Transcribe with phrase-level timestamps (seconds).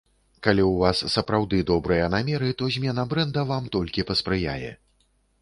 [0.45, 4.71] Калі ў вас сапраўды добрыя намеры, то змена брэнда вам толькі паспрыяе.